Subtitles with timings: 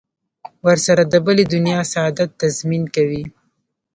[0.65, 3.23] ورسره د بلې دنیا سعادت تضمین کوي.